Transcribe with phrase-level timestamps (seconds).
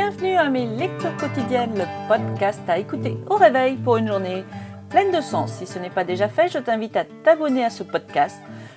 [0.00, 4.44] Bienvenue à mes lectures quotidiennes, le podcast à écouter au réveil pour une journée
[4.88, 5.54] pleine de sens.
[5.54, 8.36] Si ce n'est pas déjà fait, je t'invite à t'abonner à ce podcast.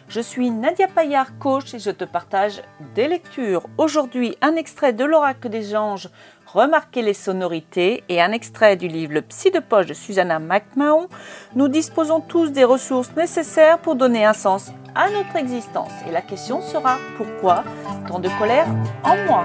[0.09, 2.63] Je suis Nadia Payard, coach, et je te partage
[2.95, 3.67] des lectures.
[3.77, 6.09] Aujourd'hui, un extrait de l'Oracle des Anges,
[6.47, 11.07] Remarquez les sonorités, et un extrait du livre Le Psy de poche de Susanna McMahon.
[11.55, 15.91] Nous disposons tous des ressources nécessaires pour donner un sens à notre existence.
[16.09, 17.63] Et la question sera pourquoi
[18.07, 18.67] tant de colère
[19.03, 19.43] en moi?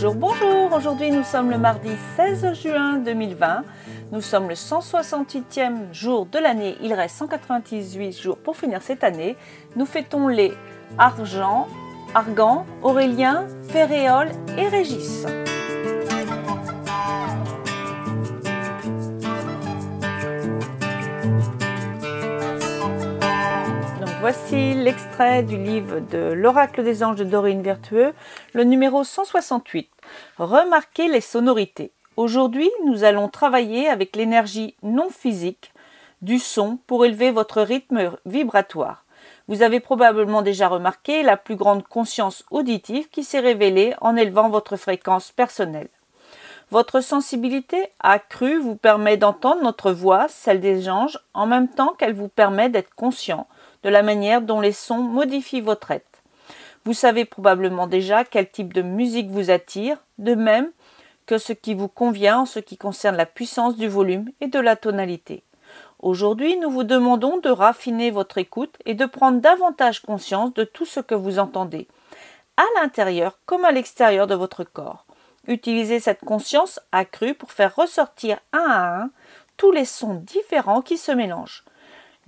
[0.00, 0.72] Bonjour, bonjour.
[0.74, 3.64] Aujourd'hui, nous sommes le mardi 16 juin 2020.
[4.12, 6.76] Nous sommes le 168e jour de l'année.
[6.80, 9.36] Il reste 198 jours pour finir cette année.
[9.74, 10.52] Nous fêtons les
[10.98, 11.66] Argent,
[12.14, 15.26] Argan, Aurélien, Ferréol et Régis.
[24.20, 28.12] Voici l'extrait du livre de L'Oracle des anges de Dorine Vertueux,
[28.52, 29.88] le numéro 168.
[30.38, 31.92] Remarquez les sonorités.
[32.16, 35.72] Aujourd'hui, nous allons travailler avec l'énergie non physique
[36.20, 39.04] du son pour élever votre rythme vibratoire.
[39.46, 44.48] Vous avez probablement déjà remarqué la plus grande conscience auditive qui s'est révélée en élevant
[44.48, 45.90] votre fréquence personnelle.
[46.72, 52.14] Votre sensibilité accrue vous permet d'entendre notre voix, celle des anges, en même temps qu'elle
[52.14, 53.46] vous permet d'être conscient
[53.82, 56.22] de la manière dont les sons modifient votre être.
[56.84, 60.70] Vous savez probablement déjà quel type de musique vous attire, de même
[61.26, 64.58] que ce qui vous convient en ce qui concerne la puissance du volume et de
[64.58, 65.44] la tonalité.
[66.00, 70.86] Aujourd'hui, nous vous demandons de raffiner votre écoute et de prendre davantage conscience de tout
[70.86, 71.88] ce que vous entendez,
[72.56, 75.04] à l'intérieur comme à l'extérieur de votre corps.
[75.46, 79.10] Utilisez cette conscience accrue pour faire ressortir un à un
[79.56, 81.64] tous les sons différents qui se mélangent.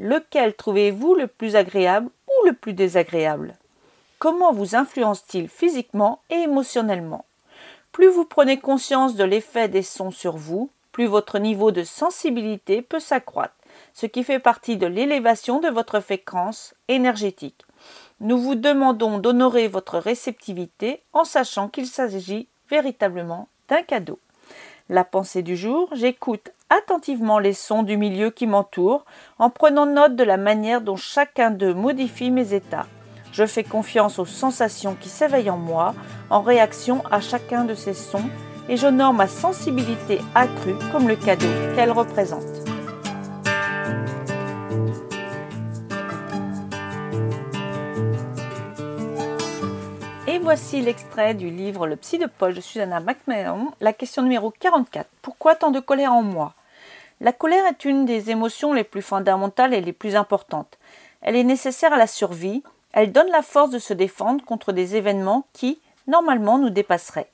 [0.03, 3.59] Lequel trouvez-vous le plus agréable ou le plus désagréable?
[4.19, 7.27] Comment vous influence-t-il physiquement et émotionnellement?
[7.93, 12.81] Plus vous prenez conscience de l'effet des sons sur vous, plus votre niveau de sensibilité
[12.81, 13.53] peut s'accroître,
[13.93, 17.67] ce qui fait partie de l'élévation de votre fréquence énergétique.
[18.21, 24.19] Nous vous demandons d'honorer votre réceptivité en sachant qu'il s'agit véritablement d'un cadeau.
[24.89, 29.05] La pensée du jour, j'écoute attentivement les sons du milieu qui m'entoure
[29.39, 32.87] en prenant note de la manière dont chacun d'eux modifie mes états.
[33.33, 35.95] Je fais confiance aux sensations qui s'éveillent en moi
[36.31, 38.29] en réaction à chacun de ces sons
[38.69, 42.47] et j'honore ma sensibilité accrue comme le cadeau qu'elle représente.
[50.29, 54.53] Et voici l'extrait du livre Le psy de poche de Susanna McMahon, la question numéro
[54.53, 55.09] 44.
[55.23, 56.55] Pourquoi tant de colère en moi?
[57.23, 60.79] La colère est une des émotions les plus fondamentales et les plus importantes.
[61.21, 64.97] Elle est nécessaire à la survie, elle donne la force de se défendre contre des
[64.97, 67.31] événements qui, normalement, nous dépasseraient.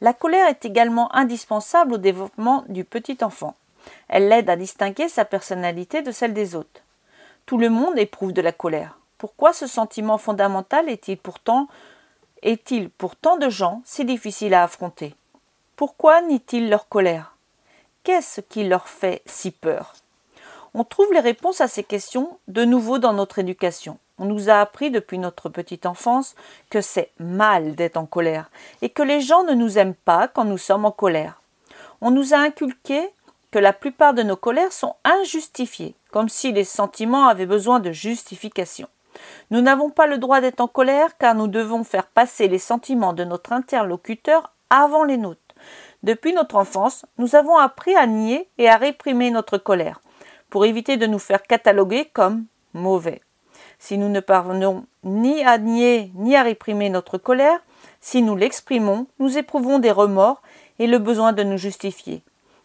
[0.00, 3.54] La colère est également indispensable au développement du petit enfant.
[4.08, 6.82] Elle l'aide à distinguer sa personnalité de celle des autres.
[7.46, 8.98] Tout le monde éprouve de la colère.
[9.18, 11.68] Pourquoi ce sentiment fondamental est-il pourtant
[12.42, 15.14] est-il pour tant de gens si difficile à affronter?
[15.76, 17.37] Pourquoi nient-ils leur colère?
[18.08, 19.92] Qu'est-ce qui leur fait si peur?
[20.72, 23.98] On trouve les réponses à ces questions de nouveau dans notre éducation.
[24.16, 26.34] On nous a appris depuis notre petite enfance
[26.70, 30.46] que c'est mal d'être en colère et que les gens ne nous aiment pas quand
[30.46, 31.42] nous sommes en colère.
[32.00, 33.10] On nous a inculqué
[33.50, 37.92] que la plupart de nos colères sont injustifiées, comme si les sentiments avaient besoin de
[37.92, 38.88] justification.
[39.50, 43.12] Nous n'avons pas le droit d'être en colère car nous devons faire passer les sentiments
[43.12, 45.47] de notre interlocuteur avant les nôtres.
[46.02, 50.00] Depuis notre enfance, nous avons appris à nier et à réprimer notre colère
[50.50, 53.20] pour éviter de nous faire cataloguer comme mauvais.
[53.78, 57.60] Si nous ne parvenons ni à nier ni à réprimer notre colère,
[58.00, 60.42] si nous l'exprimons, nous éprouvons des remords
[60.78, 62.22] et le besoin de nous justifier.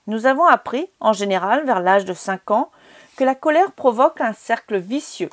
[0.07, 2.69] Nous avons appris, en général vers l'âge de 5 ans,
[3.15, 5.29] que la colère provoque un cercle vicieux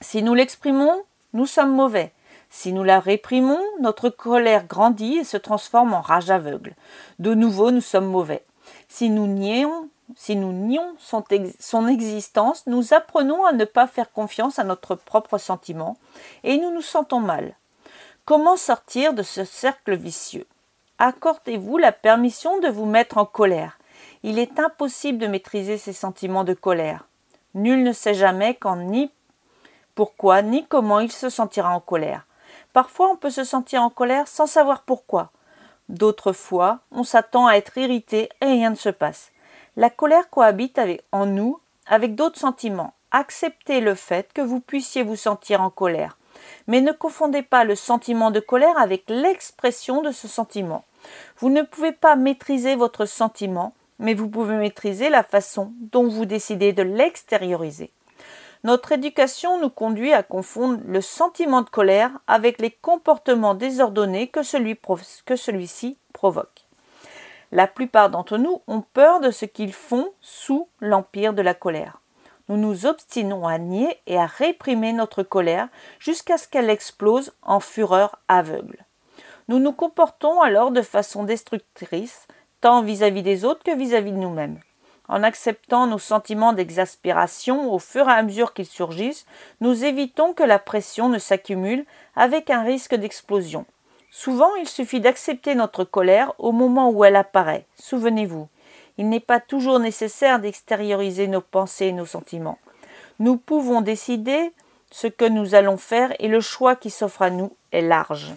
[0.00, 2.12] si nous l'exprimons, nous sommes mauvais.
[2.50, 6.74] Si nous la réprimons, notre colère grandit et se transforme en rage aveugle.
[7.20, 8.44] De nouveau, nous sommes mauvais.
[8.88, 9.88] Si nous nions,
[10.98, 15.96] son, existence, nous apprenons à ne pas faire confiance à notre propre sentiment
[16.42, 17.54] et nous nous sentons mal.
[18.24, 20.46] Comment sortir de ce cercle vicieux?
[20.98, 23.78] Accordez-vous la permission de vous mettre en colère.
[24.22, 27.06] Il est impossible de maîtriser ces sentiments de colère.
[27.54, 29.10] Nul ne sait jamais quand ni
[29.94, 32.26] pourquoi ni comment il se sentira en colère.
[32.72, 35.30] Parfois on peut se sentir en colère sans savoir pourquoi.
[35.88, 39.32] D'autres fois, on s'attend à être irrité et rien ne se passe.
[39.76, 40.80] La colère cohabite
[41.10, 42.94] en nous avec d'autres sentiments.
[43.12, 46.16] acceptez le fait que vous puissiez vous sentir en colère.
[46.68, 50.84] Mais ne confondez pas le sentiment de colère avec l'expression de ce sentiment.
[51.38, 56.24] Vous ne pouvez pas maîtriser votre sentiment, mais vous pouvez maîtriser la façon dont vous
[56.24, 57.90] décidez de l'extérioriser.
[58.62, 64.42] Notre éducation nous conduit à confondre le sentiment de colère avec les comportements désordonnés que,
[64.42, 64.78] celui,
[65.24, 66.66] que celui-ci provoque.
[67.52, 72.00] La plupart d'entre nous ont peur de ce qu'ils font sous l'empire de la colère.
[72.48, 75.68] Nous nous obstinons à nier et à réprimer notre colère
[75.98, 78.84] jusqu'à ce qu'elle explose en fureur aveugle.
[79.48, 82.28] Nous nous comportons alors de façon destructrice,
[82.60, 84.60] tant vis-à-vis des autres que vis-à-vis de nous-mêmes.
[85.10, 89.26] En acceptant nos sentiments d'exaspération au fur et à mesure qu'ils surgissent,
[89.60, 91.84] nous évitons que la pression ne s'accumule
[92.14, 93.66] avec un risque d'explosion.
[94.12, 97.66] Souvent, il suffit d'accepter notre colère au moment où elle apparaît.
[97.74, 98.46] Souvenez-vous,
[98.98, 102.58] il n'est pas toujours nécessaire d'extérioriser nos pensées et nos sentiments.
[103.18, 104.52] Nous pouvons décider
[104.92, 108.32] ce que nous allons faire et le choix qui s'offre à nous est large.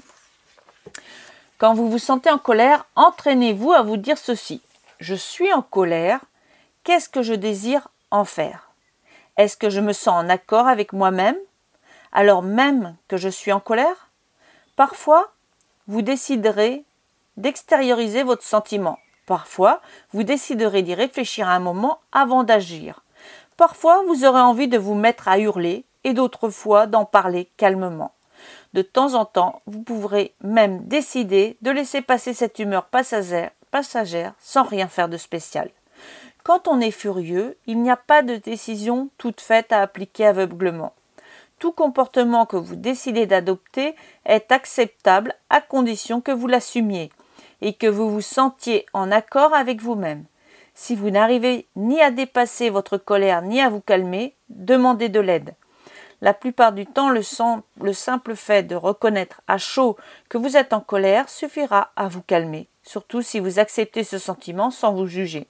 [1.59, 4.61] Quand vous vous sentez en colère, entraînez-vous à vous dire ceci.
[4.99, 6.19] Je suis en colère,
[6.83, 8.71] Qu'est-ce que je désire en faire?
[9.37, 11.37] Est-ce que je me sens en accord avec moi-même?
[12.11, 14.09] Alors même que je suis en colère?
[14.75, 15.31] Parfois,
[15.87, 16.83] vous déciderez
[17.37, 18.99] d'extérioriser votre sentiment.
[19.25, 19.79] Parfois,
[20.11, 23.01] vous déciderez d'y réfléchir un moment avant d'agir.
[23.55, 28.11] Parfois, vous aurez envie de vous mettre à hurler et d'autres fois d'en parler calmement.
[28.73, 34.63] De temps en temps, vous pourrez même décider de laisser passer cette humeur passagère, sans
[34.63, 35.69] rien faire de spécial.
[36.43, 40.93] Quand on est furieux, il n'y a pas de décision toute faite à appliquer aveuglement.
[41.59, 43.95] Tout comportement que vous décidez d'adopter
[44.25, 47.09] est acceptable à condition que vous l'assumiez
[47.61, 50.25] et que vous vous sentiez en accord avec vous-même.
[50.73, 55.55] Si vous n'arrivez ni à dépasser votre colère ni à vous calmer, demandez de l'aide.
[56.21, 57.21] La plupart du temps, le,
[57.81, 59.97] le, simple fait de reconnaître à chaud
[60.29, 64.71] que vous êtes en colère suffira à vous calmer, surtout si vous acceptez ce sentiment
[64.71, 65.47] sans vous juger.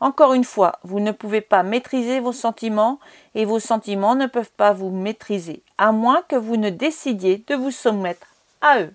[0.00, 3.00] Encore une fois, vous ne pouvez pas maîtriser vos sentiments
[3.34, 7.54] et vos sentiments ne peuvent pas vous maîtriser, à moins que vous ne décidiez de
[7.56, 8.28] vous soumettre
[8.60, 8.92] à eux.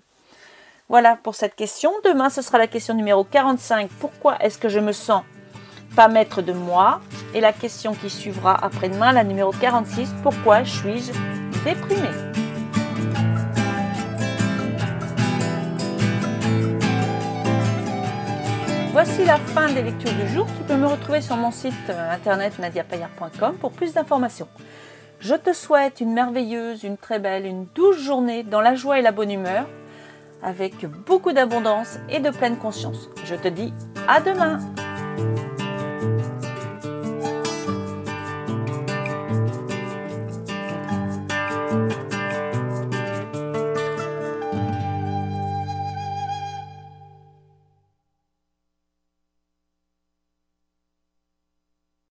[0.88, 1.92] Voilà pour cette question.
[2.04, 3.90] Demain, ce sera la question numéro 45.
[4.00, 5.22] Pourquoi est-ce que je me sens
[5.94, 7.00] pas maître de moi?
[7.34, 10.10] Et la question qui suivra après-demain, la numéro 46.
[10.22, 11.12] Pourquoi suis-je
[11.64, 12.08] déprimé
[19.06, 20.46] Voici la fin des lectures du jour.
[20.56, 24.48] Tu peux me retrouver sur mon site euh, internet nadiapayard.com pour plus d'informations.
[25.20, 29.02] Je te souhaite une merveilleuse, une très belle, une douce journée dans la joie et
[29.02, 29.66] la bonne humeur,
[30.42, 33.10] avec beaucoup d'abondance et de pleine conscience.
[33.26, 33.74] Je te dis
[34.08, 34.58] à demain